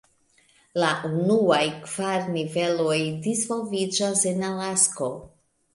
La 0.83 0.87
unuaj 1.09 1.61
kvar 1.83 2.27
niveloj 2.39 2.99
disvolviĝas 3.29 4.29
en 4.35 4.47
Alasko. 4.53 5.17